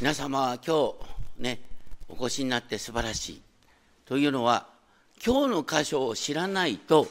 [0.00, 0.94] 皆様は今
[1.36, 1.60] 日ね
[2.08, 3.42] お越しになって素晴らしい
[4.06, 4.66] というのは
[5.22, 7.06] 今日の箇所を知らないと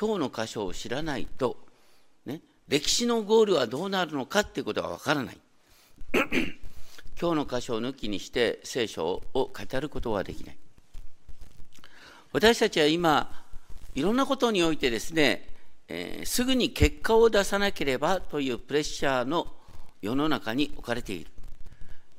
[0.00, 1.58] 今日の箇所を知らないと、
[2.24, 5.38] ね、歴史のゴールはどうなるのかっていうことがわからない。
[7.20, 10.56] 今日の箇所を抜きにして聖書を語ることはできない。
[12.32, 13.44] 私たちは今
[13.94, 15.46] いろんなことにおいてですね、
[15.88, 19.48] えー、すぐに結果を出さなければというプレッシャーの
[20.00, 21.30] 世の中に置かれている。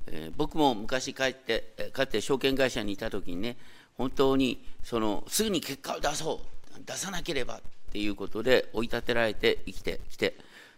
[0.07, 3.57] えー、僕も昔帰ってかつて証券会社にいた時にね
[3.97, 6.41] 本当にそのすぐに結果を出そ
[6.77, 7.61] う出さなければっ
[7.91, 10.35] ていうことで追い立てられて生きてきて。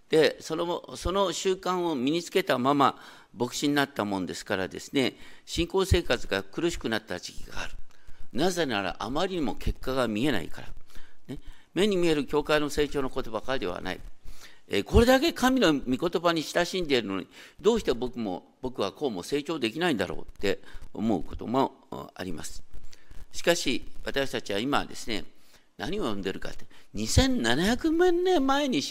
[0.09, 2.99] でそのその習慣を身につけたまま
[3.35, 7.71] 牧師になったもんですからですね信仰生活が苦しくなった時期がある。
[8.31, 10.67] なぜならあまりにも結果が見えないから、
[11.27, 11.39] ね、
[11.73, 13.99] 目に見える教会の成長のことばかりではない。
[14.85, 17.27] これだけ神の御言葉に親しんでいるのに
[17.59, 20.59] どうして僕も僕はこうも成長できないんだろうって
[20.93, 21.73] 思うことも
[22.15, 22.63] あります
[23.31, 25.25] しかし私たちは今ですね
[25.77, 28.81] 何を読んでるかって2700年前に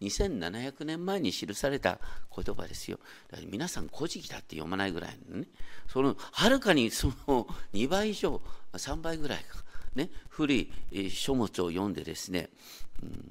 [0.00, 1.98] 2700年前に記された
[2.34, 2.98] 言葉ですよ。
[3.30, 5.46] だから皆さん古事記だって読まないぐらいのね、
[5.88, 8.40] そのはるかにその2倍以上、
[8.72, 9.62] 3倍ぐらいか、
[9.94, 10.70] ね、古い
[11.10, 12.50] 書物を読んでですね、
[13.02, 13.30] うん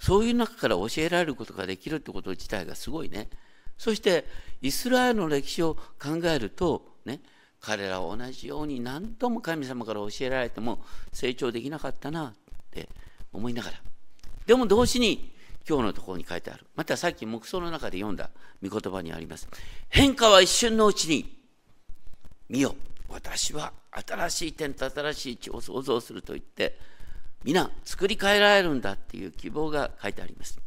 [0.00, 3.28] そういう中から教えられることができるってこと自体がすごいね。
[3.76, 4.24] そして
[4.62, 7.20] イスラエルの歴史を考えるとね
[7.60, 12.32] 彼らは同じように何度も神様から教えられても成長できなかったなっ
[12.70, 12.88] て
[13.32, 13.76] 思いながら。
[14.46, 15.32] でも同時に
[15.68, 16.64] 今日のところに書いてある。
[16.74, 18.30] またさっき黙想の中で読んだ
[18.66, 19.48] 御言葉にあります。
[19.90, 21.38] 変化は一瞬のうちに
[22.48, 22.74] 見よ
[23.08, 26.78] 私は新しい点と新しい地を創造すると言って
[27.42, 30.58] 皆作り変えられるんだっていう希望が書いてあります。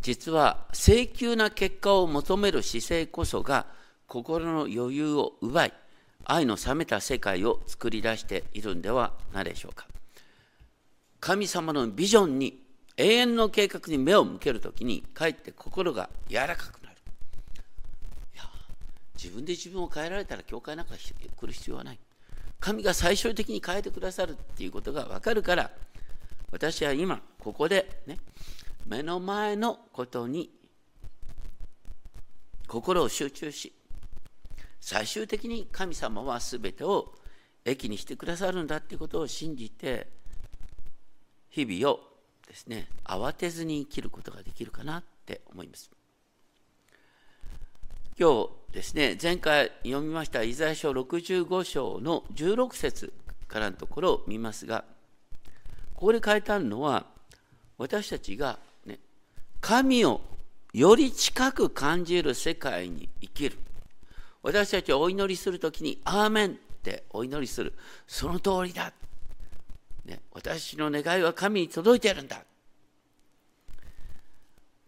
[0.00, 3.66] 実は請求な結果を求める姿勢こそが
[4.06, 5.72] 心の余裕を奪い
[6.24, 9.86] 愛の冷めた世界を作り出しているんではないでしょうか。
[11.20, 12.60] 神様のビジョンに
[12.96, 16.96] 永遠の計画に目を向けるときにかえって心が柔らかくなる。
[18.34, 18.44] いや
[19.14, 21.98] 自分で自分を変えられたら教会なんか来る必要はない。
[22.64, 25.70] 神が最終的に変えてくださるっていうことが分かるから
[26.50, 28.16] 私は今ここでね
[28.86, 30.48] 目の前のことに
[32.66, 33.74] 心を集中し
[34.80, 37.12] 最終的に神様は全てを
[37.66, 40.08] 益にしてくださるんだっていうことを信じて
[41.50, 42.00] 日々を
[42.48, 45.90] ですね慌てずに生きることができるかなって思います。
[48.16, 53.12] 今日ですね、前回読みましたイザヤ書65章の16節
[53.48, 54.84] からのところを見ますが、
[55.94, 57.06] ここで書いてあるのは、
[57.76, 59.00] 私たちが、ね、
[59.60, 60.20] 神を
[60.72, 63.58] より近く感じる世界に生きる。
[64.44, 66.52] 私たちはお祈りするときに、アーメンっ
[66.84, 67.72] てお祈りする。
[68.06, 68.92] その通りだ。
[70.04, 72.44] ね、私の願いは神に届いているんだ。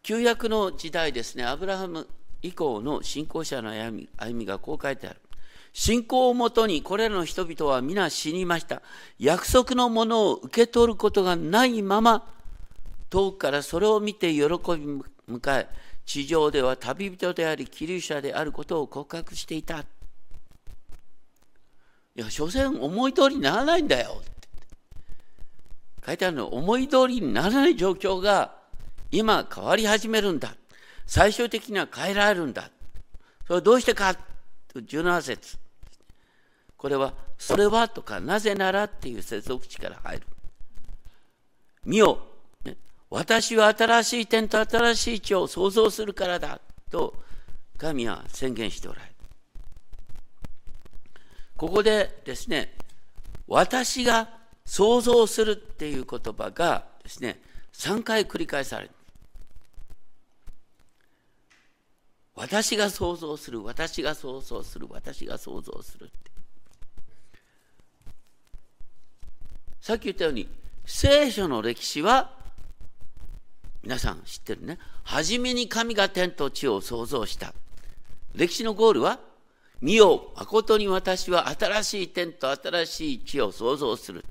[0.04, 2.06] 旧約の時代ですね、アブラハム
[2.42, 5.20] 以降の信仰者の歩みがこう書いてある。
[5.72, 8.80] 信仰をもとにこれらの人々は皆死にました。
[9.19, 12.26] 約束のものを受け取ることがないまま、
[13.10, 15.69] 遠くからそれを見て喜び迎え、
[16.06, 19.80] 地上では旅人であり、気流者であることを告白していた。
[19.80, 19.84] い
[22.14, 24.22] や、所詮思い通りにならないんだよ。
[26.06, 28.54] 書いてあるの思い通りにならない状況が
[29.10, 30.56] 今変わり始めるんだ。
[31.06, 32.71] 最終的には変えられるんだ。
[33.47, 34.17] それはどうしてか
[34.75, 35.59] ？17節
[36.77, 40.27] これは、それはとか、なぜならっていう接続詞から入る。
[41.84, 42.19] 見よ、
[43.09, 47.15] 私は新しい点と新しい地を創造するからだと
[47.78, 49.12] 神は宣言しておられる。
[51.56, 52.75] ここでですね、
[53.47, 54.28] 私が
[54.65, 57.41] 創造するっていう言葉がですね、
[57.72, 58.91] 3回繰り返される。
[62.36, 66.30] 私が想像する私が想像する私が想像するって。
[69.80, 70.48] さっき言ったように
[70.84, 72.30] 聖書の歴史は
[73.83, 74.78] 皆さん知ってるね。
[75.03, 77.54] 初めに神が天と地を創造した。
[78.34, 79.18] 歴史のゴールは
[79.80, 84.24] 見よ誠に私は新しい天と新しい地を創造する。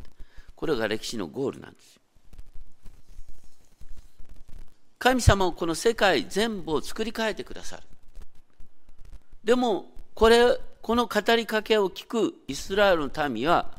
[0.55, 1.99] これが歴史のゴールなんです
[4.97, 7.83] 神様をこの世界全部を作り変えてくださる。
[9.45, 13.71] でもこれこの語りかけを聞くイスラエルの民は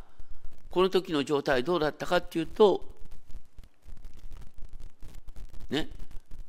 [0.71, 2.85] この時の状態どうだったかっていうと
[5.69, 5.89] ね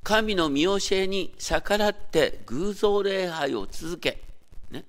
[0.04, 4.22] 神の見教えに逆らって偶像礼拝を続け、
[4.72, 4.86] ね、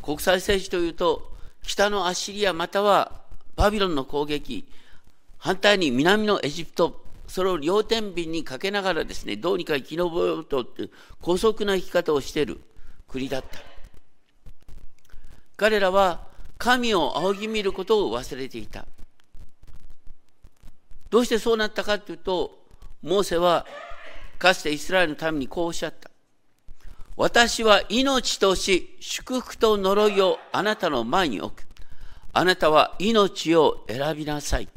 [0.00, 1.32] 国際政治というと
[1.62, 3.20] 北のアッシリアまたは
[3.56, 4.66] バビロンの攻撃
[5.36, 10.88] 反対に南のエジプトそれを両天秤にかけながらですねどうにか生き延びようとって
[11.20, 12.60] 高速な生き方をしている。
[13.08, 13.58] 国だった。
[15.56, 16.20] 彼らは
[16.58, 18.86] 神を仰ぎ見ることを忘れていた。
[21.10, 22.58] どうしてそうなったかというと
[23.02, 23.66] モーセは
[24.38, 26.10] かつてイスラエルのためにこうおっしゃった。
[27.16, 31.66] 私は命とし祝福と呪いをあなたの前に置く。
[32.32, 34.68] あなたは命を選びなさい。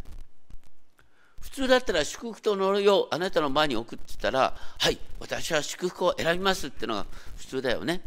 [1.40, 7.06] 普通だったら祝福と呪いをあなたの前に置くって言ったら、はい、私は祝福を選びますってのが
[7.36, 8.02] 普通だよね。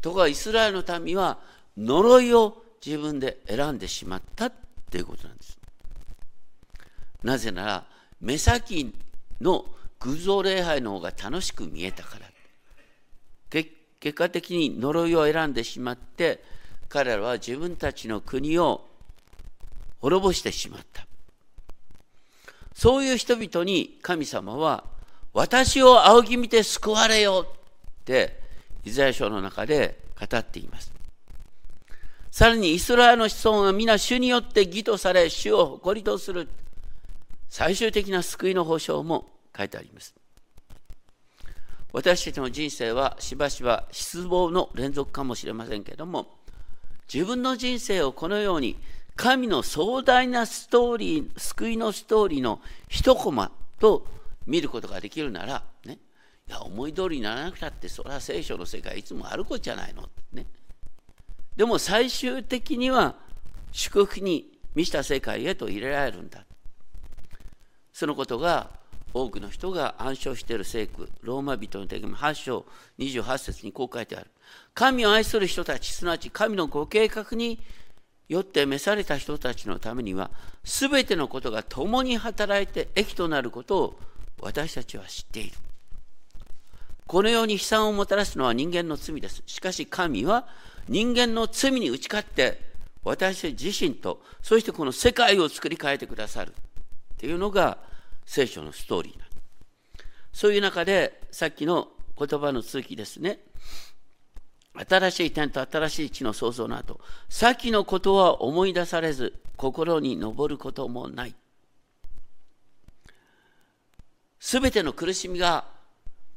[0.00, 1.38] ところがイスラエルの民は
[1.76, 4.52] 呪いを自分で選んでしまったっ
[4.90, 5.58] ていうことなんです。
[7.22, 7.84] なぜなら、
[8.20, 8.94] 目先
[9.40, 9.66] の
[10.00, 12.26] 偶像礼拝の方が楽しく見えたから。
[13.98, 16.44] 結果的に呪いを選んでしまって、
[16.88, 18.86] 彼らは自分たちの国を
[20.00, 21.06] 滅ぼしてしまった。
[22.74, 24.84] そういう人々に神様は、
[25.32, 28.40] 私を仰ぎ見て救われよって
[28.86, 30.92] イザヤ書の中で語っています。
[32.30, 36.48] さらにイスラエルの子孫は皆主によって義とされ、主を誇りとする。
[37.48, 40.14] 最終的な救いの保証も書いてあります。
[41.92, 46.38] 私たちの人生はしばしば失望の連続かもしれませんけれども、
[47.12, 48.76] 自分の人生をこのように
[49.16, 53.50] 神の壮大なストーリー、救いのストーリーの一コマ
[53.80, 54.06] と
[54.46, 55.98] 見ることができるなら、ね、
[56.48, 60.08] いや思い通りにならなくたって、それは聖書の世界いつもあることじゃないの。
[60.32, 60.46] ね、
[61.56, 63.16] でも最終的には
[63.72, 66.44] 祝福に満ちた世界へと入れられるんだ。
[67.92, 68.70] そのことが
[69.14, 72.66] 多くの人が暗唱している聖句、ローマ人の手紙8章
[72.98, 74.30] 28節にこう書いてある。
[74.74, 77.58] 神を愛する人たち、すなわち神のご計画に
[78.28, 80.30] よって召された人たちのためには、
[80.62, 84.00] すべてのことが共に働いて益となることを
[84.42, 85.56] 私たちは知っている。
[87.06, 89.42] このように悲惨をもたらすのは人間の罪です。
[89.46, 90.46] しかし神は
[90.88, 92.60] 人間の罪に打ち勝って、
[93.04, 96.50] 私自身と、そしてこの世界を作り変えてくださる。
[96.50, 97.78] っていうのが
[98.24, 99.26] 聖書のストーリーな
[100.32, 101.88] そういう中で、さっきの
[102.18, 103.38] 言葉の続きですね。
[104.74, 107.00] 新しい点と新しい地の創造の後、
[107.30, 111.34] 先のことは思い出されず、心に昇ることもない。
[114.38, 115.64] すべての苦しみが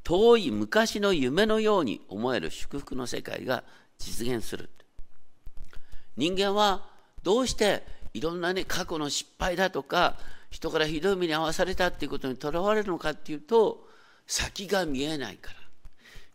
[0.04, 3.64] 遠い昔の夢のように思える祝福の世界が
[3.98, 4.70] 実現する。
[6.18, 6.86] 人間は
[7.24, 10.18] どうしていろんなね、過去の失敗だとか、
[10.50, 13.88] 人からひどい目に遭わされたっていうことにとらわれるのかっていうと、
[14.26, 15.60] 先が見えないから。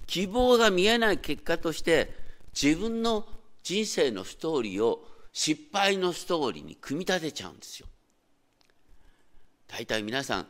[0.07, 2.15] 希望が見えない結果として
[2.55, 3.27] 自分の
[3.63, 7.87] 人生のストーリーを失敗のストーリーに組み立てちゃうんですよ。
[9.67, 10.47] 大体皆さん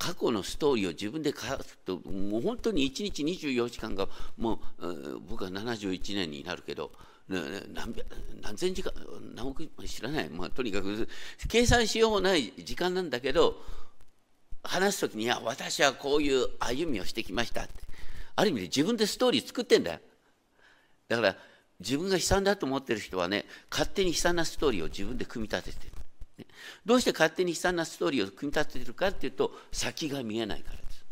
[0.00, 4.08] 過去のストーリーを自分で書くともう本当に1日24時間が
[4.38, 6.90] もう僕は71年になるけど
[7.28, 7.94] 何
[8.42, 8.92] 何千時間
[9.36, 11.06] 何億知らない、まあ、とにかく
[11.48, 13.56] 計算しようもない時間なんだけど
[14.64, 17.90] 話す時に「いや私はこういう歩みをしてきました」って。
[18.40, 20.00] ある意味で自分でストーリー作ってんだよ。
[21.08, 21.36] だから
[21.78, 25.92] 自分が悲惨だと思ってる人はね勝手に悲惨なストーリーを自分で組み立ててる。
[26.84, 31.04] どうして勝手に悲惨なストーリーを組み立てているかっていうと先が見えないからです。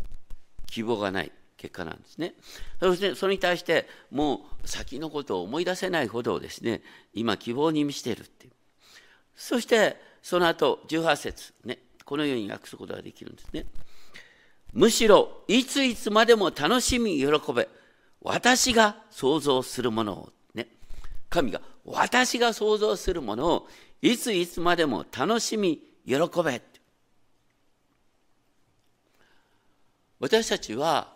[0.67, 2.35] 希望がない結果なんですね。
[2.81, 6.83] そしてそれに対してもう先のことを思い出せないほどですね
[7.13, 8.53] 今希望に満ちているっていう。
[9.35, 13.67] そしてその後18節ねこのように訳すことができるんですね。
[14.73, 17.69] むしろいついつまでも楽しみ喜べ
[18.21, 20.69] 私が想像するものをね。
[21.29, 23.69] 神が私が想像するものを
[24.03, 26.15] いついつまでも楽しみ喜
[26.45, 26.63] べ
[30.21, 31.13] 私たちは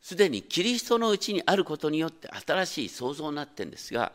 [0.00, 4.12] すでにキリストのうちにあることによって新しい創造になってるんですが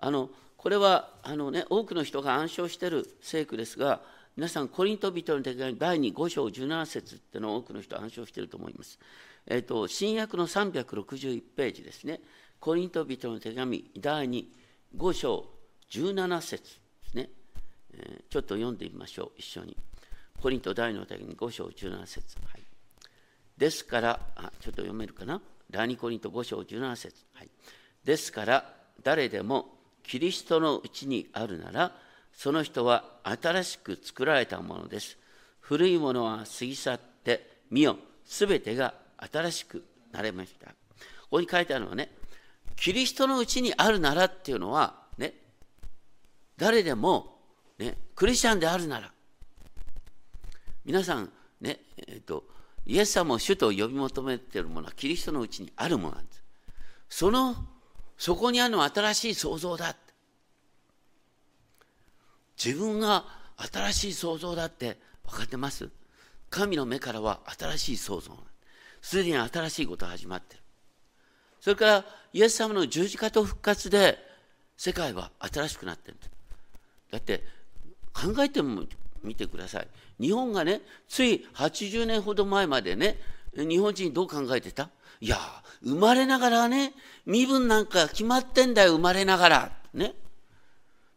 [0.00, 4.00] あのこれはあの、ね、多くの人が暗唱している聖句ですが
[4.36, 8.98] 皆さん、コリント人の手紙第2、5章17節っていうのを多くの人暗唱していると思います。
[9.46, 12.20] えっ、ー、と、新約の361ページですね。
[12.58, 14.44] コリント人の手紙第2、
[14.96, 15.46] 5章
[15.88, 16.80] 17節、
[18.30, 19.76] ちょっと読んでみましょう、一緒に。
[20.40, 22.62] コリント第2の手紙5章17節、はい。
[23.56, 25.40] ですから、あちょっと読めるかな？
[25.70, 27.50] 第2コリント5章17節、はい。
[28.04, 31.92] ですから、誰でもキリストのうちにあるなら、
[32.32, 35.16] その人は新しく作られたものです。
[35.60, 38.94] 古いものは過ぎ去って、見よ、すべてが
[39.32, 40.66] 新しくなれました。
[40.66, 40.74] こ
[41.30, 42.10] こに書いてあるのはね、
[42.76, 45.32] キリストのうちにあるならっていうのは、ね、
[46.56, 47.33] 誰でも、
[47.78, 49.10] ね、クリスチャンであるなら、
[50.84, 52.44] 皆さん、ね、えっ、と、
[52.86, 56.42] イエス様を主と呼び求めているものはキリストのうちにあるものなんです。
[57.08, 57.56] その、
[58.18, 59.96] そこにあるのは新しい創造だ。
[62.62, 63.24] 自分が
[63.56, 65.88] 新しい創造だって分かってます？
[66.54, 68.32] 神の目からは新しい創造
[69.02, 70.60] すでに新しいことが始まってる
[71.60, 74.18] それからイエス様の十字架と復活で
[74.76, 76.16] 世界は新しくなってる
[77.10, 77.42] だって
[78.14, 78.84] 考えても
[79.22, 79.88] みてください。
[80.20, 83.18] 日本がねつい80年ほど前までね
[83.56, 84.88] 日本人どう考えてた？
[85.20, 85.38] いや
[85.82, 86.94] 生まれながらね
[87.26, 89.72] 身分なんか決まってんだよ生まれながら。
[89.92, 90.14] ね。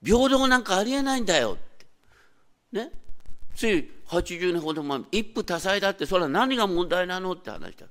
[0.04, 1.58] 平等なんかありえないんだよ
[2.72, 2.92] ね。
[3.56, 7.88] つい80年ほど前一夫多妻だってそれは何が問題なのって話だ。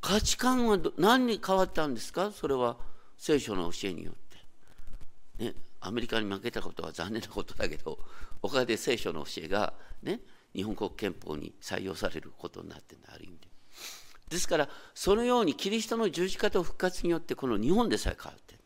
[0.00, 2.32] 価値観は何に変わったんですか？
[2.32, 2.76] それは
[3.18, 4.14] 聖書の教えによっ
[5.38, 7.98] て、ね、アメリカに負けたことは残念なことだけど
[8.40, 10.20] おかげで聖書の教えが、ね、
[10.54, 13.48] 日本国憲法に採用されることになってるある意味で。
[14.30, 18.60] ですからそのようにキリストの十字架と復活によってこの日本でさえ変わってる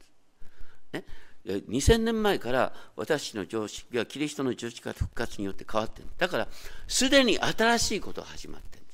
[1.01, 6.29] んです、ね、2000年前から私の常識はキリストの十字架と復活によって変わってるだ。
[6.29, 6.49] から
[6.87, 8.93] すでに新しいことが始まってるんで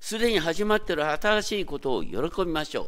[0.00, 2.86] すすでに始まっている新しいことを喜びましょう。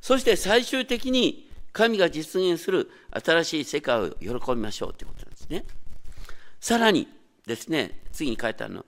[0.00, 5.64] そして最終的に神が実現する新しい世界を喜びましょうということなんですね
[6.60, 7.08] さらに
[7.46, 8.86] ですね次に書いてあるの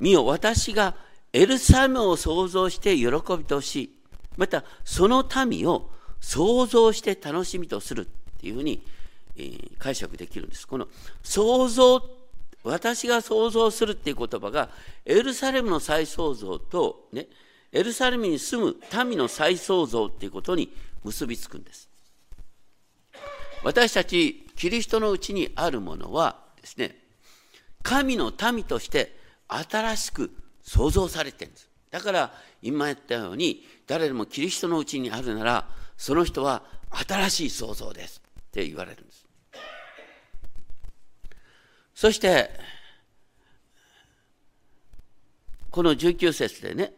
[0.00, 0.94] 見よ私が
[1.32, 3.94] エルサレムを創造して喜びとし
[4.36, 8.82] またその民を想像して楽しみとするっていうふうに、
[9.36, 10.66] えー、解釈できるんです。
[10.66, 10.88] この
[11.22, 12.02] 想像、
[12.64, 14.70] 私が想像するっていう言葉が、
[15.04, 17.26] エルサレムの再創造と、ね、
[17.72, 20.72] エルサレムに住む民の再創造っていうことに
[21.04, 21.87] 結びつくんです。
[23.62, 26.96] 私たちキリストのうちにあるものはですね、
[27.82, 29.16] 神の民として
[29.48, 30.30] 新しく
[30.62, 31.68] 創造されてるんです。
[31.90, 39.26] だから今言ったように誰でもキリストのうちにあるならその人は新しい創造ですって言われるんです。
[41.94, 42.50] そして、
[45.70, 46.92] この19節でね、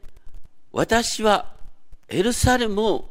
[0.73, 1.55] 私は
[2.09, 3.11] エルサレムを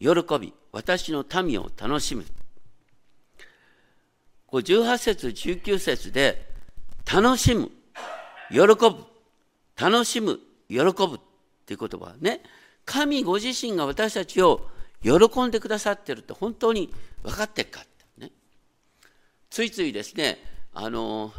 [0.00, 0.08] 喜
[0.40, 2.24] び、私の民を楽しむ。
[4.50, 6.50] こう18節、19節で、
[7.12, 7.70] 楽しむ、
[8.50, 9.04] 喜ぶ、
[9.80, 10.38] 楽しむ、
[10.68, 11.20] 喜ぶっ
[11.66, 12.40] ていう言葉はね、
[12.84, 14.68] 神ご自身が私たちを
[15.02, 16.92] 喜んでくださってるって本当に
[17.22, 18.32] 分かってっかって、ね、
[19.48, 20.38] ついついですね
[20.74, 21.32] あの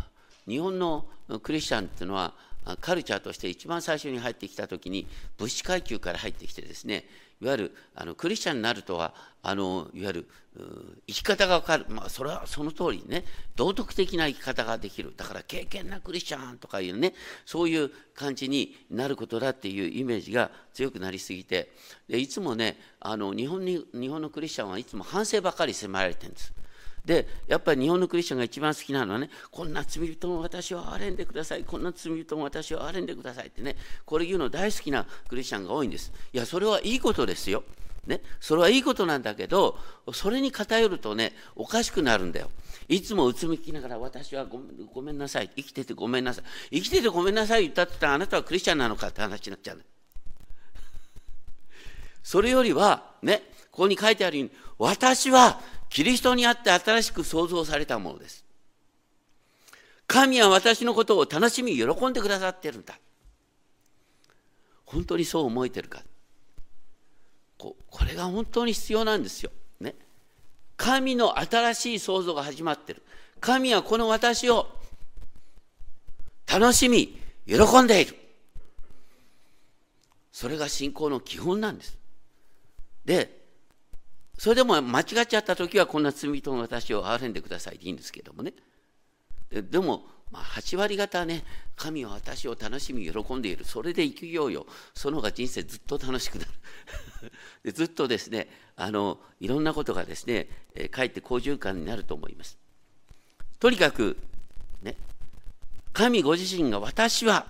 [0.47, 1.05] 日本の
[1.43, 2.33] クリスチャンっていうのは
[2.79, 7.05] カルチャーとして一番最初に入ってきた時に物資階級から入ってきてですね
[7.41, 10.27] いわゆるあのクリスチャンになるとはあのいわゆる
[11.07, 13.23] 生き方が分かる、まあ、それはその通りね。
[13.55, 15.13] 道徳的な生き方ができる。
[15.15, 17.13] だから敬虔なクリスチャンとかいうね
[17.45, 21.71] そういう感じになることだっていうイメージが強くなりすぎて。
[22.09, 26.53] でいつもねあの日本に日本のクリスチャンはいつも反省ばかり迫られてるんです。
[27.05, 36.11] でやっぱり日本のクリスチャンが一番好きなのはねこんな罪人も私を憐れんでくださいこんな罪人も私を憐れんでくださいってねこれ言うの大好きなクリスチャンが多いんです。
[36.33, 37.63] いやそれはいいことですよ。
[38.07, 39.77] ね、それはいいことなんだけど
[40.11, 42.49] それに偏るとねおかしくなるんだよ。
[42.87, 46.79] いつもうつむきながら私はごめんなさい生きててごめんなさい。
[46.79, 49.81] 生きててごめんなさい言ったってたらあなたはクリスチャンなのかって話になっちゃう
[52.23, 58.45] それよりはねここに書いてあるように私はキリストにあって新しく創造されたものです。
[60.07, 62.97] 神は私のことを楽しみ、喜んでくださってるんだ。
[64.85, 66.01] 本当にそう思えてるか。
[67.57, 69.51] ここれが本当に必要なんですよ。
[69.81, 69.95] ね。
[70.77, 73.03] 神の新しい創造が始まってる。
[73.41, 74.69] 神はこの私を
[76.47, 78.15] 楽しみ、喜んでいる。
[80.31, 81.97] それが信仰の基本なんです。
[83.03, 83.40] で、
[84.41, 88.53] それでも間違っちゃった時はこんな罪人の私を憐れんでくださいでいいんですけどもね。
[89.51, 91.43] ででも、まあ、8割方ね
[91.75, 93.65] 神は私を楽しみ喜んでいる。
[93.65, 94.65] それで生きようよ。
[94.95, 96.51] その方が人生ずっと楽しくなる。
[97.65, 102.57] でずっとですねあのいろんなことがですね、え、かえって好循環になると思います。
[103.59, 104.17] とにかく
[104.81, 104.97] ね
[105.93, 107.45] 神ご自身が私は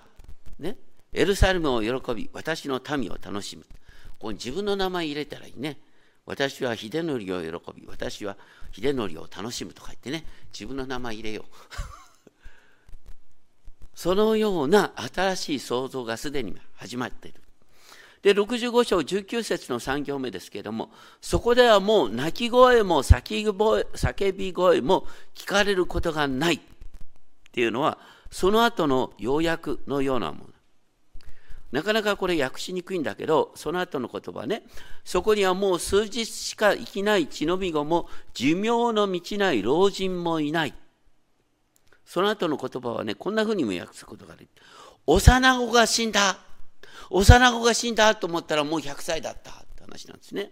[0.59, 0.75] ね
[1.13, 3.63] エルサレムを喜び私の民を楽しむ。
[3.63, 5.79] ここに自分の名前入れたらいいね。
[6.25, 8.37] 私は秀則を喜び、私は
[8.71, 10.23] 秀則を楽しむとか言ってね、
[10.53, 11.45] 自分の名前入れよう。
[13.95, 17.41] そのような新しい創造がすでに始まっている。
[18.21, 26.59] で、65章19節の3行目ですけれども、そこではもう泣き声も叫び声も聞かれることがないっ
[27.51, 27.97] ていうのは、
[28.29, 30.50] その後の要約のようなもの。
[31.71, 34.63] なかなかこれ訳しにくいんだけど、その後の言葉ね、
[35.05, 40.73] そこにはもう数日しか生きない血のみ子も、寿命の満ちない老人もいない。
[42.05, 44.61] その後の言葉はね、こんな風にも訳すことができる。
[45.07, 46.37] 幼子が死んだ。
[47.09, 50.51] 幼子が死んだと思ったらもう100歳だったって話なんですね。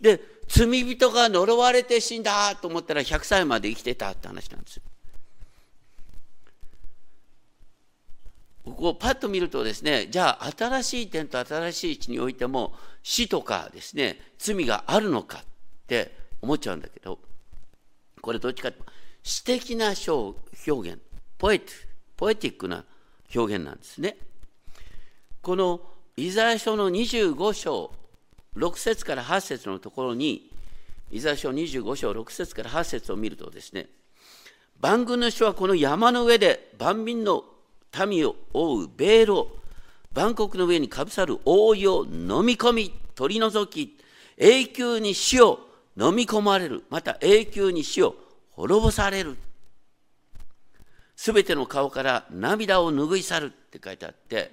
[0.00, 4.80] で、罪人が呪われて死んだと思ったら100歳まで生きてたって話なんです
[8.64, 15.44] ここをパッと見るとですね、じゃあ新しい点と新しい地においても死とかですね、罪があるのかっ
[15.86, 17.18] て思っちゃうんだけど、
[18.22, 18.78] これどっちかと
[19.22, 20.98] 詩的な表現、
[21.36, 21.72] ポエテ
[22.16, 22.84] ポエティックな
[23.34, 24.16] 表現なんですね。
[25.42, 25.80] この
[26.16, 27.92] イザヤ書の25章
[28.56, 30.50] 6節から8節のところに、
[31.10, 33.88] イザヤ書25章6節から8節を見るとですね、
[34.80, 37.44] 万軍の主はこの山の上で万民の
[38.06, 39.58] 民を覆うベールを
[40.12, 43.98] 万国の上にかぶさる覆いを飲み込み取り除き
[44.36, 45.60] 永久に死を
[45.96, 48.16] 飲み込まれるまた永久に死を
[48.52, 49.36] 滅ぼされる。
[51.16, 54.50] すべての顔から涙を拭い去るって書いてあって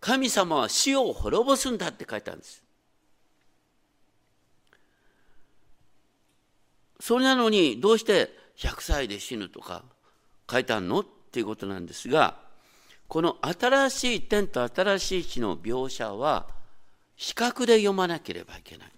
[0.00, 2.64] 神様は死を滅ぼすんだって書いてあるんです。
[6.98, 9.84] それなのにどうして100歳で死ぬとか
[10.50, 11.04] 書いてあるの？
[11.30, 12.36] っていうことなんですが
[13.08, 16.46] この新しい天と新しい地の描写は
[17.16, 18.90] 比較で読まなければいけない。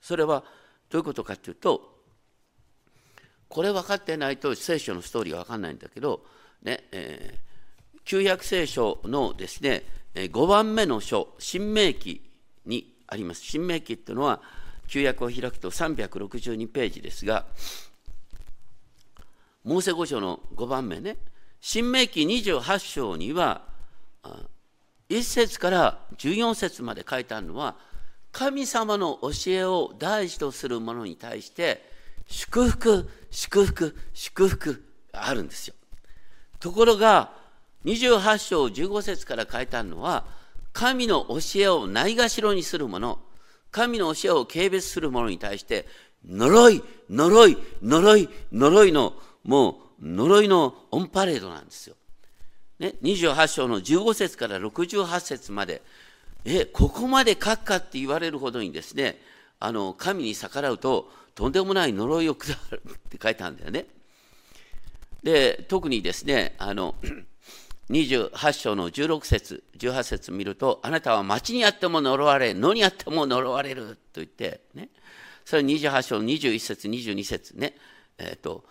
[0.00, 0.42] それは
[0.88, 2.00] どういうことかというと
[3.48, 6.24] これ分かってないと聖書のストーリーが分かんないんだけど、
[6.62, 12.28] ねえー、旧約聖書のですね5番目の書新明記
[12.66, 14.40] にあります新明記っていうのは
[14.88, 17.44] 旧約を開くと362ページですが
[19.62, 21.16] モーセ五書の5番目ね
[21.60, 23.62] 新明記28章には
[25.10, 27.76] 1節から14節まで書いてあるのは
[28.32, 31.82] 神様の教えを第一とする者に対して
[32.26, 35.74] 祝福祝福祝福があるんですよ。
[36.60, 37.32] ところが
[37.84, 40.24] 28章15節から書いてあるのは
[40.72, 43.18] 神の教えをないがしろにする者
[43.70, 45.86] 神の教えを軽蔑する者に対して
[46.26, 51.96] 呪い呪い呪い呪いのもう呪いのオンパレードなんですよ。
[52.78, 55.82] ね、28章の15節から68節まで、
[56.44, 59.20] え、ここまで書くかって言われるほどにですね、
[59.58, 63.86] あの、神に逆らうと、とんでもない呪いを下るって書いてあるんだよね。
[65.22, 66.94] で、特にですね、あの、
[67.90, 74.88] 28章の16節18節見ると、あなたは町にあっても呪われ、野にあっても呪われると言って、ね、
[75.44, 77.74] それ28章の21節22節ね、
[78.16, 78.64] えっ、ー、と、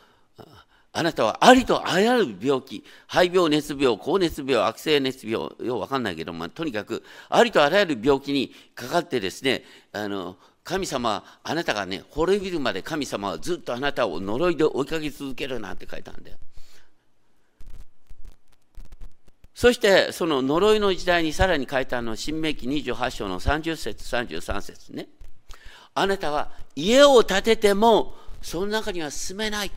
[0.92, 16.38] あなたはありとあらゆる病気、肺病、熱病、高熱病、悪性熱病、ようわかんないけど、まあ、とにかく、ありとあらゆる病気にかかってですね、あの、神様、あなたがね、滅びるまで神様はずっとあなたを呪いで追いかけ続けるなんて書いたんだよ。
[19.54, 25.10] そして、その呪いの時代にさらに書いたの、新明記28章の30節、33節ね。
[25.94, 29.72] あなたは家を建てても、その中には住めない。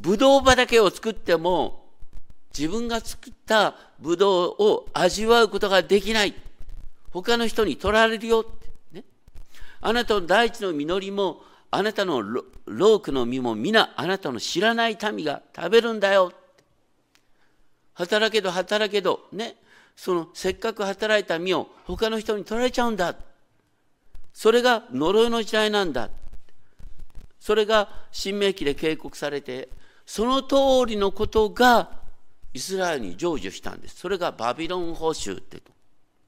[0.00, 1.88] ブドウ畑を作っても
[2.56, 6.34] 自分が作ったブドウを味わうことができない。
[7.10, 8.44] 他の人に取られるよっ
[8.92, 9.04] て、ね。
[9.80, 16.32] あなたの大地の実りも、あなたのロークの実も皆あなたの知らない民が食べるんだよ。
[17.94, 19.56] 働けど働けど、ね。
[19.96, 23.16] そのせっかく働いた実を他の人に取られちゃうんだ。
[24.32, 26.08] それが呪いの時代なんだ。
[27.40, 29.68] それが新明記で警告されて
[30.08, 31.90] その通りのことが
[32.54, 33.96] イスラエルに成就したんです。
[33.96, 35.70] それがバビロン保守ってと、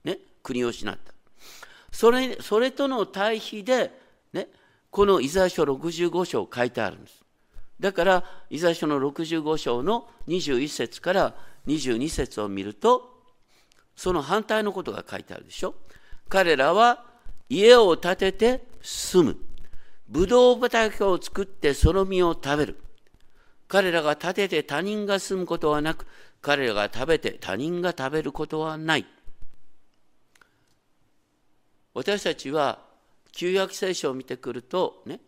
[0.05, 1.15] ね、国を失った。
[1.91, 3.91] それそれとの対比で、
[4.35, 4.49] ね、
[4.91, 7.25] このイザヤ書65章書いてあるんです。
[7.81, 11.35] だから、イザヤ書の65章の21節から
[11.67, 13.23] 22節を見ると、
[13.97, 15.75] その反対のことが書いてあるでしょ。
[16.29, 17.07] 彼らは
[17.49, 19.37] 家を建てて住む。
[20.07, 22.77] ブドウ畑を作ってその実を食べる。
[23.71, 26.05] 彼らが立てて他人が住むことはなく、
[26.43, 29.07] 彼らが食べて他人が食べることはない。
[31.95, 32.81] 私たちは
[33.31, 35.21] 旧約聖書を見てくるとね、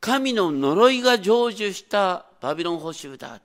[0.00, 3.42] 神の呪いが成就したバビロン捕囚だ。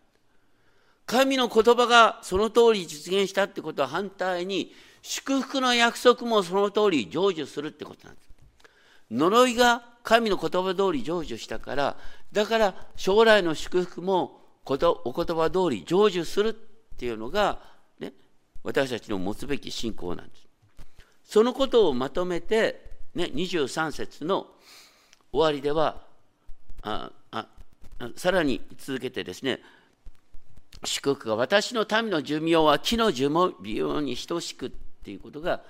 [1.06, 8.30] 神の言葉がその通り実現したってことは反対に祝福の約束もその通り成就するってことなんです。
[9.12, 11.98] 呪いが神の言葉通り成就したから
[12.32, 16.54] だから将来の祝福もお言葉通り成就するっ
[16.98, 17.60] ていうのが、
[18.00, 18.14] ね、
[18.64, 20.48] 私たちの持つべき信仰なんです。
[21.24, 24.48] そのことをまとめて、ね、23節の
[25.32, 26.02] 終わりでは
[26.82, 27.48] ああ
[28.16, 29.60] さらに続けてですね
[30.86, 34.72] 祝福が私の民の寿命は木の寿命に等しくっ
[35.04, 35.62] ていうことが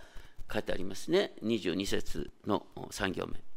[0.52, 3.49] 書いてありますね22節の3行目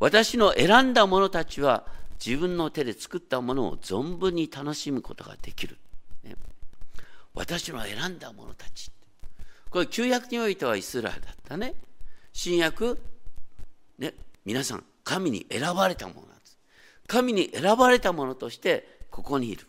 [0.00, 1.84] 私の選んだ者たちは
[2.24, 5.76] 自分の手で作ったものを存分に楽しむことができる、
[6.24, 6.34] ね、
[7.34, 8.90] 私の選んだ者たち。
[9.68, 11.74] これ旧約においてはイスラエルだったね。
[12.32, 12.98] 新約
[13.98, 16.58] ね皆さん神に選ばれたものなんです。
[17.06, 19.66] 神に選ばれたものとしてここにいる。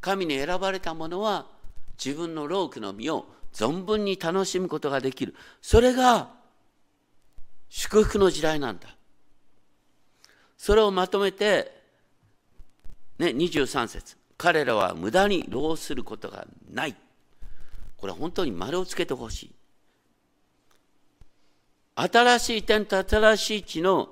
[0.00, 1.46] 神に選ばれた者は
[2.02, 5.34] 自分の労苦の身を存分に楽しむことができる。
[5.60, 6.30] それが
[7.68, 8.96] 祝福の時代なんだ。
[10.60, 11.72] それをまとめて、
[13.18, 16.94] ね、23節彼らは無駄に労することがない
[17.96, 19.54] これは本当に丸をつけてほしい
[21.94, 24.10] 新しい点と新しい地の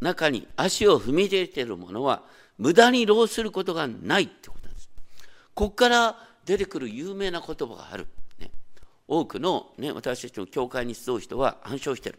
[0.00, 2.22] 中に足を踏み入れている者は
[2.56, 4.88] 無駄に労することがないってことなんです。
[5.54, 6.16] ここから
[6.46, 8.06] 出てくる有名な言葉がある。
[8.38, 8.50] ね、
[9.06, 12.18] 多くの、ね、私たちの教会に集う人は暗唱してる。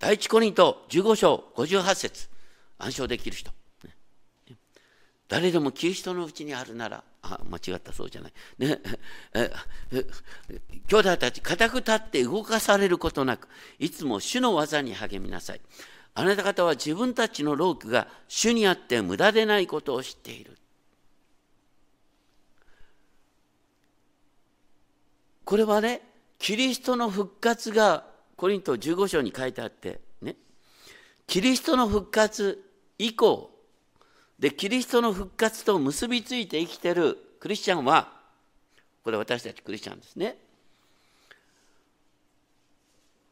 [0.00, 2.28] 第一コリント15章58節
[2.78, 3.52] 暗唱できる人。
[5.28, 8.32] 誰でもキリストのうちにあるなら、あ、間違ったそうじゃない。
[8.58, 8.80] ね、
[10.88, 13.46] 兄弟たち、固く立って動かされることなく、
[13.78, 15.60] いつも主の技に励みなさい。
[16.14, 20.56] あなた方は自分たちの労苦が主にあって無駄でないことを知っている。
[25.44, 26.02] これはね、
[26.38, 28.09] キリストの復活が
[28.40, 30.34] コリント15章に書いてあって、ね、
[31.26, 32.64] キリストの復活
[32.96, 33.50] 以降、
[34.38, 38.10] で、キリストの復活と結びついて生きてるクリスチャンは、
[39.04, 40.38] これ私たちクリスチャンですね。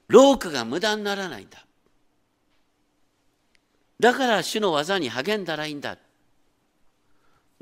[0.09, 1.65] 労苦が無駄にならないんだ。
[3.99, 5.97] だから主の技に励んだらいいんだ。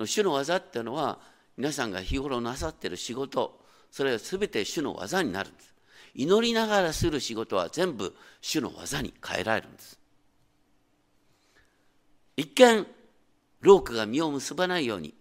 [0.05, 1.21] 主の技っていうのは
[1.57, 3.61] 皆さんが日頃なさってる仕事
[3.93, 5.76] それは全て主の技になるんです。
[6.17, 9.99] 祈りながらする仕事は全部主の技に変えられるんです。
[12.39, 12.87] 一見
[13.61, 15.15] ロークが実を結ばないように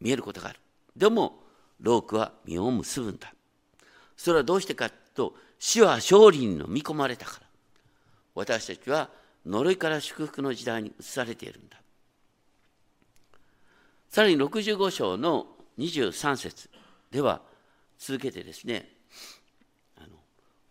[0.00, 0.60] 見えることがある。
[0.96, 1.40] でも
[1.80, 3.34] ロークは実を結ぶんだ。
[4.16, 7.46] それはどうしてかと死は勝利にの見込まれたから。
[8.36, 9.10] 私たちは
[9.44, 11.80] 呪いから祝福の時代に移されているんだ。
[14.10, 15.46] さらに65章の
[15.78, 16.70] 23節
[17.10, 17.42] では
[17.98, 18.95] 続けてですね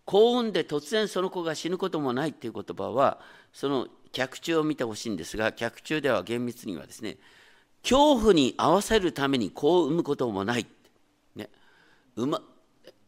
[0.06, 3.20] 幸運で突然その子が死ぬこともないっていう言葉は
[3.54, 7.18] その脚中を見てほしいんですが脚中では厳密にはですね
[7.82, 10.66] 恐怖に合わせるために子を産むこともない、
[11.36, 11.50] ね。
[12.16, 12.42] ま、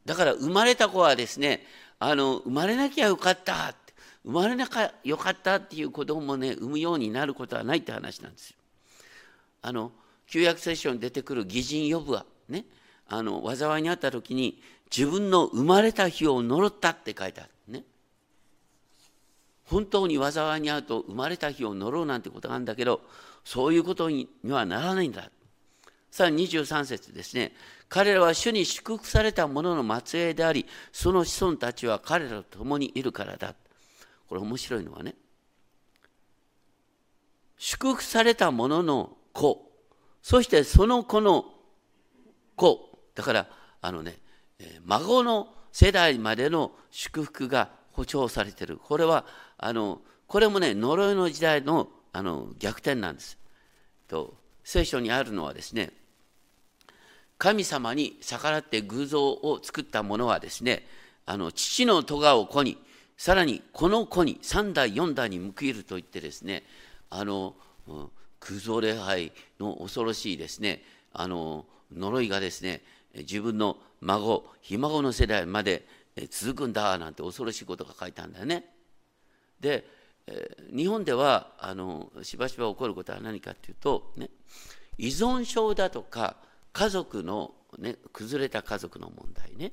[0.05, 1.61] だから生まれた子はですね
[1.99, 3.75] あの生まれなきゃよかった
[4.23, 8.57] 生まれなきゃよかったっていう子供もね産むようになることはないって話なんですよ。
[9.61, 9.91] あの
[10.27, 12.65] 旧約聖書に出てくる義人呼ぶはね。
[13.09, 14.61] あの災いにあった時に
[14.95, 17.83] 自分の生まれた日を呪ったって書いてあるね。
[19.65, 23.01] 本当に災いに遭うと生まれた日を呪うなんてことがあるんだけど
[23.43, 25.29] そういうことにはならないんだ。
[26.09, 27.53] さあ23節ですね。
[27.89, 33.55] 彼らは主に祝福された者の末裔でありその子孫たちは彼らと共にいるからだ。
[34.27, 35.15] これ面白いのはね
[37.57, 39.71] 祝福された者の子
[40.21, 41.45] そしてその子の
[42.55, 43.47] 子だから
[43.81, 44.17] あのね
[44.85, 49.25] 孫の世代までの祝福が保障されてるこれは
[49.57, 53.37] あのこれもね呪いの時代のあの逆転なんです。
[54.07, 55.91] と聖書にあるのはですね
[57.37, 60.87] 神様に逆らって偶像を作った者はですね
[61.25, 62.77] あの父の咎を子に
[63.17, 66.63] さらにこの子に3代4代に報いると言ってですね
[67.09, 67.55] あの
[68.39, 70.81] 空想礼拝の恐ろしいですね
[71.13, 71.65] あの
[71.95, 72.81] 呪いがですね
[73.21, 75.87] 自分の孫ひ孫の世代まで
[76.29, 78.65] 続くんだなんて恐ろしいことが書いたんだよね。
[79.59, 79.85] で
[80.75, 84.29] 日本ではあのしばしば起こることは何かっていうと、ね、
[84.97, 86.35] 依存症だとか
[86.73, 89.71] 家族の、ね、崩れた家族の問題ね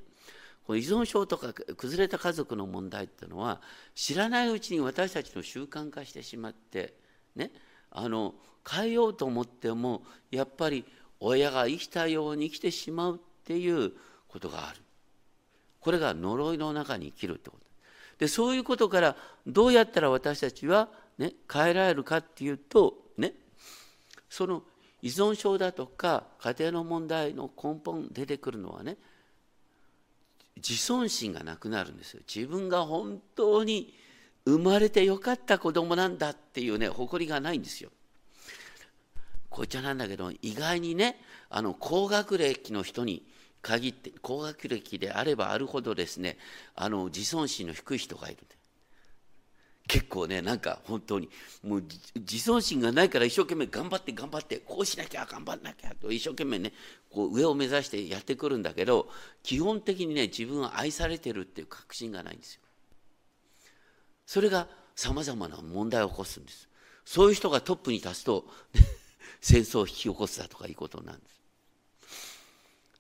[0.65, 3.61] この依存症とか崩れた家族の問題っていうのは
[3.95, 6.95] 知らないうちに私たちの習慣化してしまって
[7.35, 7.51] ね
[7.91, 8.35] あの
[8.69, 10.85] 変えようと思ってもやっぱり
[11.21, 13.93] 親が生きたように生きてしまうっていう
[14.27, 14.81] ことがある。
[15.81, 17.65] これが呪いの中に生きるってこと。
[18.19, 23.35] でそういうことからどうやったら私たちは、ね、変えられるかっていうとね
[24.31, 24.63] その
[25.03, 28.97] 依存症だとか家庭の問題の根本出てくるのはね
[30.57, 32.23] 自尊心がなくなるんですよ。
[32.33, 33.93] 自分が本当に
[34.47, 37.91] 生まれてよかった子供なんだっていうね誇りがないんですよ。
[39.51, 43.25] こいつなんだけど意外にねあの高学歴の人に
[43.65, 46.37] 限って高学歴であればあるほどですね
[46.77, 48.39] あの自尊心の低い人がいる
[49.87, 51.29] 結構ねなんか本当に
[51.63, 56.73] もう自尊心がないから一生懸命頑張って頑張ってこうしなきゃ頑張んなきゃと一生懸命ね
[57.11, 59.09] こう上を目指してやってくるんだけど
[59.43, 62.61] 基本的にね自分は愛されてるっていう確信がないんですよ。
[64.27, 66.69] それがさまざまな問題を起こすんです。
[67.05, 68.47] そういう人がトップに立つと
[69.43, 71.34] 戦争を引き起こすだとかいうことなんです。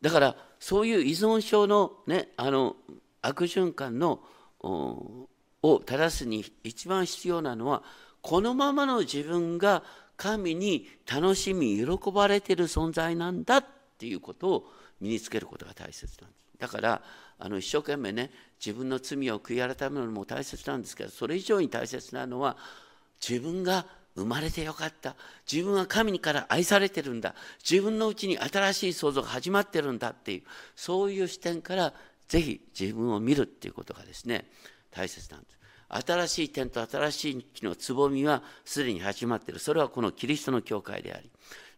[0.04, 2.76] だからそういう依存症の,、ね、あの
[3.22, 4.20] 悪循環の
[4.60, 7.82] を正すに一番必要なのは
[8.20, 9.82] このままの自分が
[10.18, 13.64] 神に楽しみ喜ばれてる存在なんだっ
[13.98, 14.64] ていうことを
[15.00, 16.44] 身につけることが大切なんです。
[16.58, 17.02] だから
[17.38, 18.30] あの一生懸命ね
[18.64, 22.58] 自分の罪を悔い改めるのも大切なんですけどそれ以上に大切なのは
[23.26, 25.16] 自分が生まれてよかった。
[25.50, 27.34] 自分は神から愛されてるんだ。
[27.68, 30.42] 自分のうちに新しい創造が始まってるんだっていう
[30.76, 31.92] そういう視点から
[32.28, 34.48] ぜひ自分を見るっていうことがですね
[34.90, 35.58] 大切なんです。
[35.88, 39.60] 新しい点と新しい木のつぼみはすでに始まっている。
[39.60, 41.30] それはこのキリストの教会であり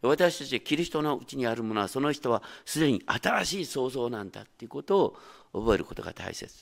[0.03, 5.17] 私たちキリストのうちにあるものはその人はすでに新しい創造なんだっていうことを
[5.53, 6.55] 覚えることが大切。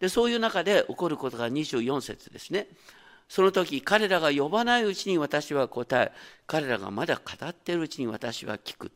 [0.00, 2.68] でそういう中で起こることが24節ですね。
[3.28, 6.12] その時彼らが呼ばないうちに私は答え
[6.46, 8.90] 彼らがまだ語っているうちに私は聞く。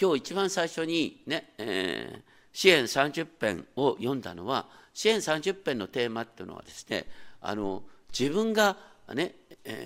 [0.00, 7.06] 今日一番最初にね、えー、支援30編を読んだのは支援30編のテーマっていうのはですね
[7.40, 7.84] あの
[8.16, 8.76] 自分が
[9.14, 9.34] ね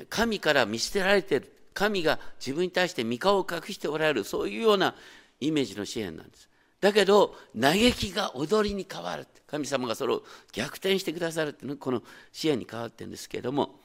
[0.08, 4.94] 神から見捨てられてる神が自分に対して御顔を隠しておられるそういうような
[5.40, 6.47] イメージの支援なんです。
[6.80, 13.80] だけど嘆きが踊りに変わる神様がそれを逆転してくださるっていうのがこの支援に変わってるんですけれども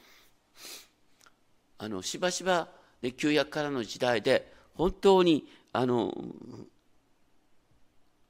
[1.79, 2.67] あのしばしば、
[3.01, 6.13] ね、旧約からの時代で本当にあの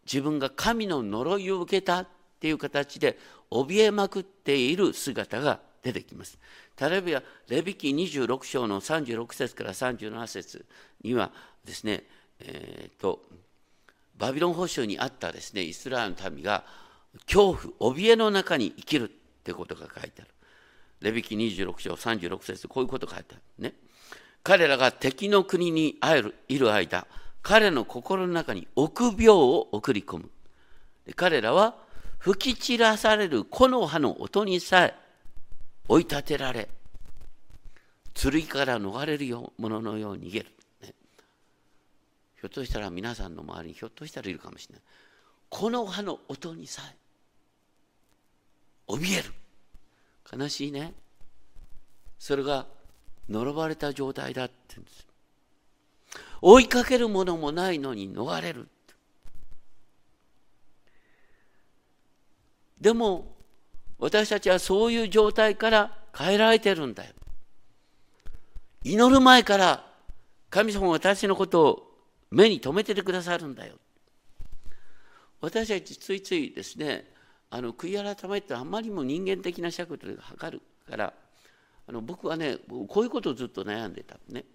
[0.05, 2.07] 自分が神の呪いを受けたっ
[2.39, 3.17] ていう形で
[3.51, 6.39] 怯えまくっている姿が出てきます。
[6.79, 10.65] 例えばレビキ26章の36節から37節
[11.03, 11.31] には
[11.63, 12.03] ですね、
[12.39, 13.21] えーと
[14.23, 16.63] バビロン保守にあったですねイスラエルの民が
[17.25, 20.31] 恐怖怯えの中に生きるってことが書いてある。
[21.01, 23.73] レビキ26章36節こういうこと書いてあるね。
[24.41, 27.05] 彼らが敵の国に会えるいる間
[27.41, 30.29] 彼の心の中に臆病を送り込む。
[31.17, 31.75] 彼らは
[32.19, 34.95] 吹き散らされる木の葉の音にさえ
[35.89, 36.69] 追い立てられ
[38.13, 40.45] 剣から逃れるもののように逃げる。
[42.43, 44.83] ひょっとしたら皆さんの周りにひょっとしたらいるかもしれない。
[45.47, 46.95] この葉の音にさえ
[48.85, 49.31] 怯える。
[50.37, 50.91] 悲しいね。
[52.19, 52.65] それが
[53.29, 55.07] 呪われた状態だって言うんです。
[56.41, 58.67] 追いかけるものもないのに逃れる
[62.81, 63.37] でも
[63.99, 67.13] 私たちはそういう状態から変えられてるんだよ。
[68.83, 69.85] 祈る前から
[70.49, 71.92] 神様は私のことを
[72.33, 73.75] 目に留めててくださるんだよ。
[75.39, 77.05] 私たちついついですね
[77.49, 81.13] あの悔い改めってあんまりにも人間的な尺度で測るから
[81.87, 84.45] あの僕はねこういうことをずっと悩んでたね。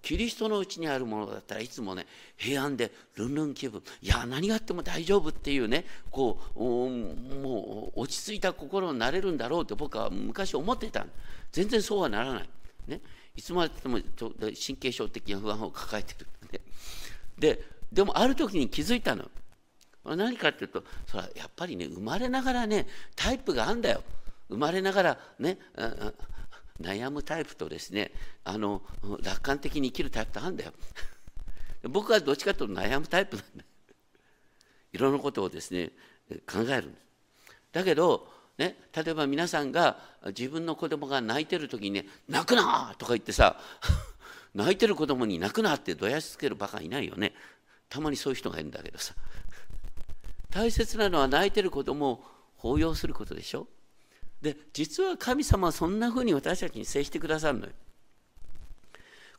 [0.00, 2.06] キリストのうちにあるものだったらいつもね
[2.38, 3.82] 平安でルンルン気分。
[4.00, 11.06] いや何があっても大丈夫っていうねこうもう落ち着いた心になれるんだろうって僕は昔思ってた
[11.52, 12.48] 全然そうはならない、
[12.88, 13.02] ね、
[13.36, 13.98] いつまでたっても
[14.40, 16.26] 神経症的な不安を抱えてる、
[17.38, 19.30] ででもある時に気づいたの。
[20.04, 24.02] 何かっていうとそれはやっぱりね生まれながらねタイプがあるんだよ。
[24.48, 25.58] 生まれながらね
[26.80, 28.12] 悩むタイプとですね
[28.44, 28.82] あの
[29.22, 30.72] 楽観的に生きるタイプとあるんだよ。
[31.84, 33.64] 僕はどっちかというと悩むタイプなんだ。
[34.92, 35.92] いろんなことをですね
[36.46, 37.06] 考えるんです
[37.72, 43.58] だけどね、例えば皆さんが自分の子供が泣いてる時にね「泣くな!」とか言ってさ
[44.54, 47.32] 泣いてる子供に泣くなってどやしつけるバカいないよね
[47.88, 49.14] たまにそういう人がいるんだけどさ
[50.50, 52.24] 大切なのは泣いてる子供を
[52.62, 53.66] 抱擁することでしょ
[54.40, 57.72] で実は神様はそんなふうに私たちに接してくださるのよ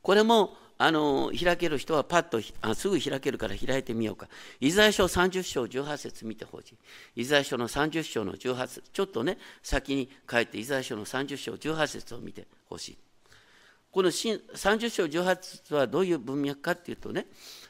[0.02, 4.28] これもあの開ける人はパッとあすぐ開けるから開いてみようか。
[4.60, 6.78] イザヤ書30章18節見てほしい。
[7.22, 12.98] イザヤ書の30章の18節ちょっとね、先に書いてイザヤ書の30章18節を見てほしい。
[13.96, 17.28] この30章18節はどういう文脈かっていうとね、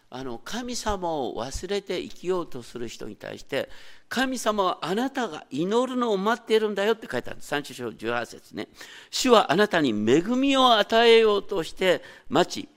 [0.10, 3.70] あの神様を忘れて生きようとする人に対して
[4.10, 7.38] 神様はあなたが祈るのを待っているんだよって書いてある。
[7.38, 8.70] んです30章18節ね。
[9.12, 12.70] 主はあなたに恵みを与えようとして待ち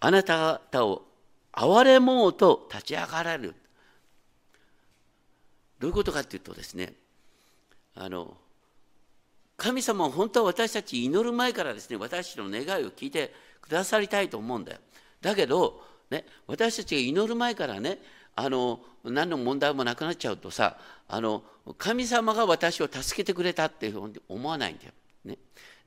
[0.00, 1.02] あなた方を
[1.52, 3.54] 憐れもうと立ち上がられる。
[5.78, 6.94] どういうことかっていうとですね
[7.94, 8.34] あの
[9.56, 14.78] 神様は本当は私たち祈る前からですね私の願いを聞いてくださりたいと思うんだよ。
[15.20, 17.98] だけどね、私たちが祈る前からね
[18.36, 20.76] あの何の問題もなくなっちゃうとさ
[21.08, 21.42] あの
[21.78, 24.92] 神様が私を助けてくれたっていうふうに思わないんだよ。
[25.24, 25.38] ね、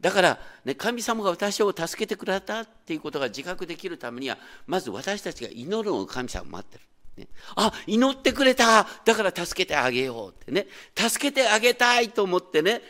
[0.01, 6.83] だから、ね、神様が私を助けてくれたっていうことが自覚できるためにはまず私たちが祈るのを神様待ってる。
[7.17, 8.87] ね、あ祈ってくれた。
[9.05, 10.67] だから助けてあげようってね。
[10.95, 12.81] 助けてあげたいと思ってね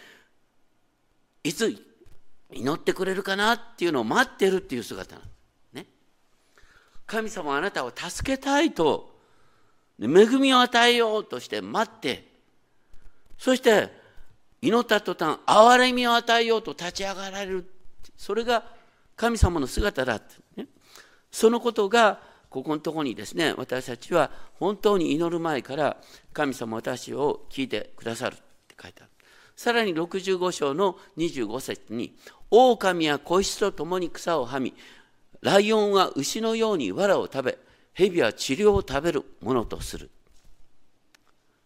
[1.48, 1.84] いつ
[2.52, 5.28] 祈ってくれるかなっていうのを待ってるっていう姿なん
[7.08, 9.18] 神様あなたを助けたいと
[10.00, 12.28] 恵みを与えようとして待って
[13.38, 13.90] そして
[14.62, 17.72] 祈った途端憐れみを与えようと立ち上がられる。
[18.18, 18.64] それが
[19.16, 20.68] 神様の姿だって、ね、
[21.32, 25.98] そのことがここのとこにですね私たちは本当に祈る前から
[26.34, 29.16] 神様私を聞いてくださるって書いてある。
[29.58, 32.15] さらに65章の25節に
[32.50, 34.74] 「狼は子羊と共に草をはみ
[35.41, 37.58] ライオンは牛のように藁を食べ、
[37.93, 40.10] 蛇は治療を食べるものとする。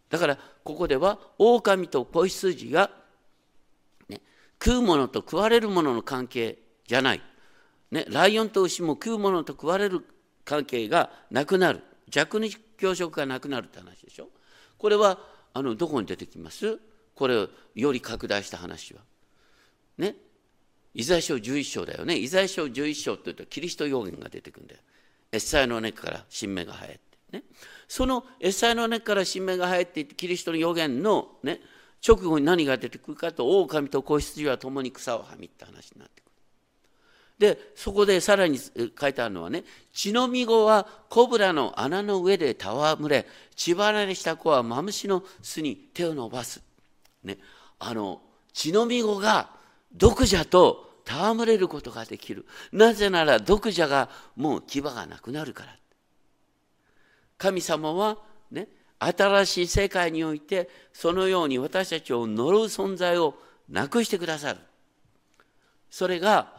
[0.09, 2.91] だからここでは狼と子羊が、
[4.09, 4.21] ね、
[4.63, 7.21] 食うものと食われるものの関係じゃない。
[7.91, 10.05] ね、ライオンと牛も食うものと食われる
[10.45, 11.81] 関係がなくなる。
[12.09, 14.29] 弱肉強食がなくなるって話でしょ。
[14.77, 15.19] これは
[15.53, 16.79] あのどこに出てきます？
[17.21, 19.01] これをより拡大した話は。
[19.99, 20.15] ね、
[20.95, 22.15] イザヤ書11章だよね。
[22.17, 24.81] イザヤ書11章って言うとキリスト予言が出てくるんだよ。
[25.31, 26.99] エッサイの根から新芽が生え
[27.31, 27.37] て。
[27.37, 27.43] ね、
[27.87, 31.61] そのエッサイの根から新芽が生えていてキリストの予言の、ね、
[32.03, 36.31] 直後に何が出てくるかと狼と子羊は共に草をはみった話になってくる。
[37.37, 46.70] でそこでさらに書いてあるのはね血のみ子はコブラの穴の上で戯れ血離れした子はマムシの巣に手を伸ばす。
[47.23, 47.37] ね、
[47.79, 48.21] あの
[48.53, 49.49] 血のみ子が
[49.93, 52.45] 毒蛇と戯れることができる。
[52.71, 55.75] なぜなら毒蛇がもう牙がなくなるから。
[57.37, 58.17] 神様は
[58.51, 58.67] ね、
[58.99, 63.35] 新しい世界においてそのように私たちを呪う存在を
[63.67, 64.59] なくしてくださる。
[65.89, 66.53] それが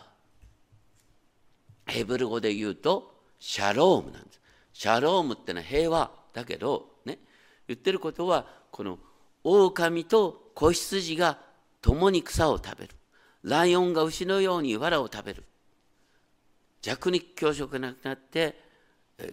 [1.86, 4.40] ヘブル語で言うとシャロームなんです。
[4.72, 7.18] シャロームってのは平和だけどね
[7.68, 8.98] 言ってることはこの
[9.44, 11.38] 狼と子羊が
[11.80, 12.94] 共に草を食べる。
[13.42, 15.44] ライオンが牛のように藁を食べる。
[16.80, 18.60] 弱肉強食がなくなって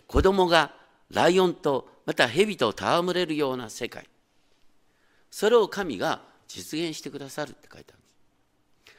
[0.07, 0.73] 子供が
[1.09, 4.07] ライオンとまた蛇と戯れるような世界。
[5.31, 8.95] それを神が実現してくださるって書いてあるんです。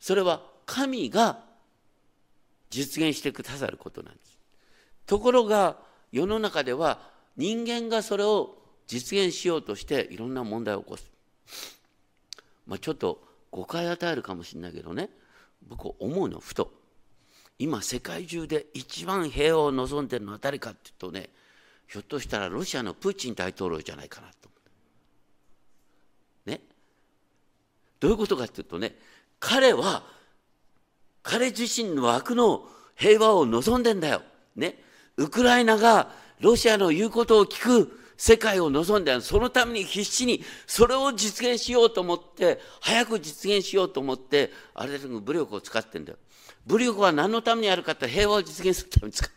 [0.00, 1.40] それは神が
[2.70, 4.38] 実現してくださることなんです。
[5.06, 5.76] ところが
[6.12, 8.59] 世の中では人間がそれを
[8.90, 11.08] 実現しようとしていろんな問題を起こす、
[12.66, 13.22] まあ、ちょっと
[13.52, 15.10] 誤解与えるかもしれないけどね。
[15.68, 16.72] 僕思うのふと。
[17.60, 21.28] 今世界中で一番平和を望んでるのは誰かっていうとね
[21.86, 24.54] ひょっとしたらロシアのプーチン大統領じゃないかなと思
[26.46, 26.50] う。
[26.50, 26.60] ね。
[28.00, 28.96] どういうことかっていうとね
[29.38, 30.02] 彼は
[31.22, 32.64] 彼自身の枠の
[32.96, 34.22] 平和を望んでんだよ。
[34.56, 34.82] ね。
[35.16, 46.18] ウクライナがロシアの言うことを聞く世界を望んでそのために必死にそれを実現しようと思って早く実現しようと思ってあれだけ武力を使ってんだよ。
[46.66, 49.30] 武力は何のためにあるかって平和を実現するために使う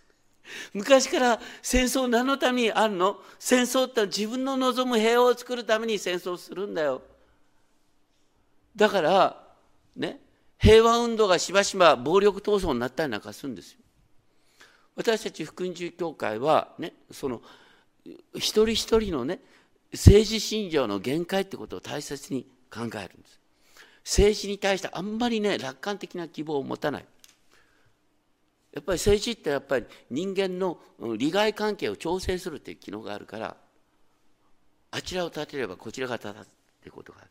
[0.73, 3.21] 昔から戦争何のためにあるの？
[3.39, 7.01] 戦争って自分の望む平和を作るために戦争するんだよ。
[8.75, 9.47] だから
[9.95, 10.19] ね
[10.57, 13.79] 平和運動がしばしば暴力闘争になったりなんかするんですよ。
[14.97, 17.41] 私たち福音住教会はねその
[18.35, 19.39] 一人一人のね
[19.91, 23.39] 政治信条の限界ってことを大切に考えるんです。
[24.03, 27.05] 政治に対してあんまりね楽観的な希望を持たない。
[28.73, 30.79] やっぱり政治ってやっぱり人間の
[31.17, 33.55] 利害関係を調整するっていう機能があるから
[34.89, 36.33] あちらを立てればこちらが立つっ
[36.81, 37.29] ていうことがある。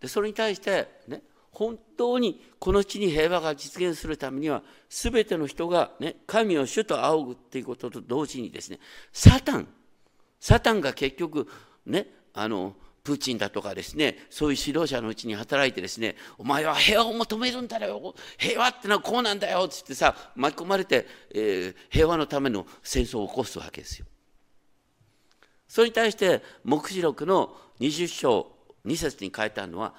[0.00, 1.22] でそれに対してね
[1.58, 8.78] 本当にこの地に平和が実現するためには全ての人が、ね、神を主と仰ぐっていうことと同時にですね
[9.12, 9.66] サタン
[10.38, 11.48] サタンが結局
[11.84, 24.06] ねあのプーチンだとかですねそういう指導者のうちに働いてですねお前は平和を求めるんだよ平和ってのはこうなんだよっつってさ巻き込まれて、えー、平和のための戦争を起こすわけですよ。
[25.66, 28.46] それに対して黙示録の20章
[28.86, 29.94] 2節に書いてあるのは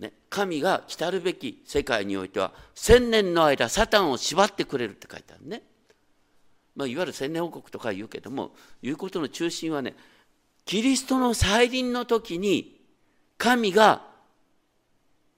[0.00, 5.62] ね、神が来たるべき世界においては千年の間サタンを縛ってくれるって書いてあるね。
[6.74, 9.94] まあ、いわゆる千年王国とか言うけども言うことの中心はね
[10.64, 12.80] キリストの再臨の時に
[13.36, 14.02] 神が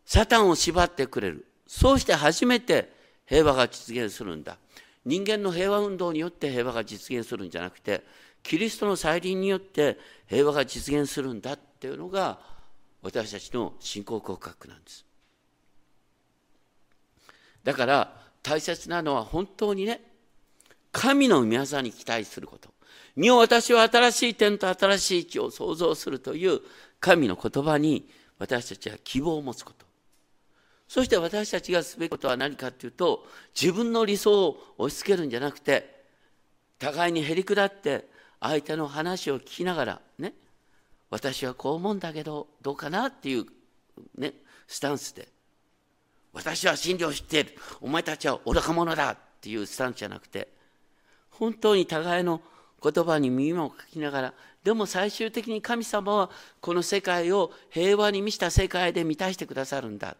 [0.04, 2.92] サタンを縛ってくれるそうして初めて
[3.26, 4.58] 平和が実現するんだ
[5.04, 8.04] 人間の平和運動によって平和が実現するんじゃなくて
[8.42, 9.98] キリストの再臨によって
[10.28, 12.38] 平和が実現するんだっていうのが
[13.02, 15.04] 私たちの信仰告白なんです。
[17.64, 20.00] だから大切なのは本当にね
[20.90, 22.70] 神の御業に期待すること。
[23.14, 26.60] 身を私は新しい点と新しい地を創造するという
[27.00, 29.86] 神の言葉に私たちは希望を持つこと。
[30.88, 33.26] そして私たちがすべきことは何かというと
[33.58, 36.02] 自分の理想を押し付けるんじゃなくて
[36.78, 38.06] 互いにへり下って
[38.40, 40.34] 相手の話を聞きながらね
[41.12, 43.44] 私はこう思うんだけどどうかなっていう
[44.16, 44.32] ね
[44.66, 45.28] スタンスで。
[46.32, 47.54] 私は真理を知っている。
[47.82, 50.48] お前たちは愚か者だっていうスタンスじゃなくて
[51.28, 52.40] 本当に互いの
[52.82, 54.34] 言葉に耳をかきながら
[54.64, 56.30] でも最終的に神様は
[56.62, 60.16] この世界を平和に満ちた世界で満たしてくださるんだ。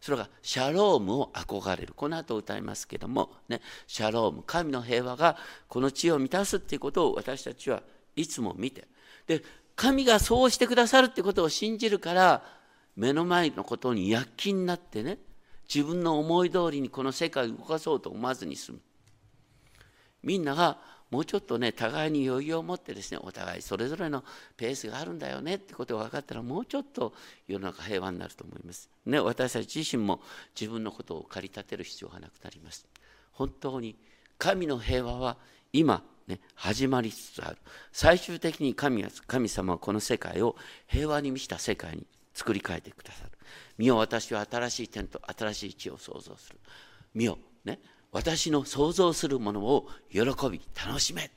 [0.00, 1.92] それがシャロームを憧れる。
[1.96, 4.44] この後歌いますけどもねシャローム。
[4.46, 5.36] 神の平和が
[5.66, 7.82] この地を満たすっていうことを私たちは
[8.14, 8.86] いつも見て。
[9.26, 9.42] で
[9.76, 12.42] 神がそうしてくださるってことを信じるから
[12.96, 15.18] 目の前のことに躍起になってね
[15.72, 18.80] 自分の思い通りにこの世界を動かそうと思わずに済む
[20.22, 20.78] みんなが
[21.10, 24.24] もうちょっとね互いに余裕を持ってですねお互いそれぞれの
[24.56, 27.12] ペースがあるんだよねってことが分かったらもうちょっと
[27.46, 28.90] 世の中平和になると思います。
[29.04, 30.20] ね私たち自身も
[30.58, 32.86] 自分のことを駆り立てる必要がなくなります。
[33.30, 33.96] 本当に
[34.38, 35.36] 神の平和は
[35.72, 37.58] 今ね、始まりつつある。
[37.92, 40.56] 最終的に神は神様はこの世界を
[40.86, 43.30] 平和に満ちた世界に作り変えてくださる。
[43.78, 46.58] 見よ私は新しい天と新しい地を創造する。
[47.14, 47.80] 見よ、ね、
[48.12, 50.20] 私の創造するものを喜
[50.50, 51.30] び楽しめ。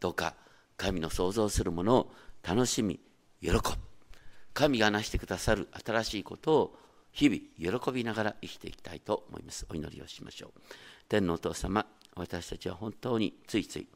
[0.00, 0.34] どうか
[0.76, 2.12] 神の創造するものを
[2.42, 3.00] 楽しみ
[3.40, 3.60] 喜ぶ。
[4.54, 6.78] 神がなしてくださる新しいことを
[7.12, 9.66] 日々喜びながら生きていきたいと思います。
[9.68, 10.60] お祈りをしましょう。
[11.08, 13.88] 天のお父様私たちは本当についつい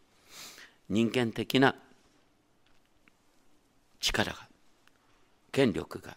[0.89, 1.75] 人間的な
[4.01, 4.49] 力が
[5.53, 6.17] 権力が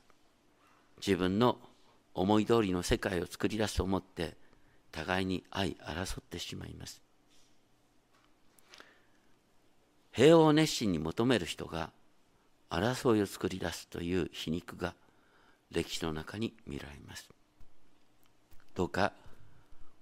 [1.05, 1.57] 自分の
[2.13, 4.35] 思い通りの世界を作り出すと思って
[4.91, 7.01] 互いに相争ってしまいます。
[10.11, 11.91] 平和を熱心に求める人が
[12.69, 14.93] 争いを作り出すという皮肉が
[15.71, 17.29] 歴史の中に見られます。
[18.75, 19.13] どうか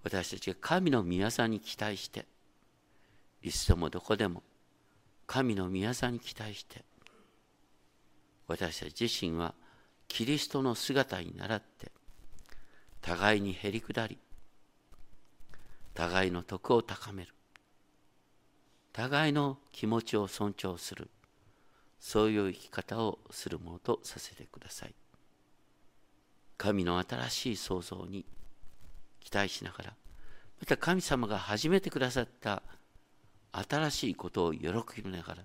[0.04, 2.26] 私たちが神の御業に期待して
[3.42, 4.44] いつでもどこでも
[5.28, 6.84] 神の御業に期待して
[8.48, 9.54] 私たち自身は
[10.08, 11.92] キリストの姿に倣って
[13.02, 14.18] 互いにへり下り
[15.94, 17.34] 互いの徳を高める
[18.94, 21.10] 互いの気持ちを尊重する
[22.00, 24.96] そういう生き方をするものとさせてください。
[26.58, 28.26] 神の新しい創造に
[29.20, 29.94] 期待しながら
[30.60, 32.64] また神様が始めてくださった
[33.52, 34.70] 新しいことを喜
[35.02, 35.44] びながら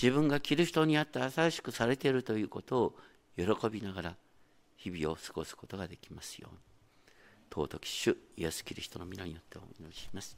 [0.00, 2.94] 自分が着る人にあって新しくされているということを
[3.36, 4.16] 喜びながら
[4.76, 6.58] 日々を過ごすことができますように
[7.50, 10.36] 尊き主イエス・キリストの皆によってお祈りします。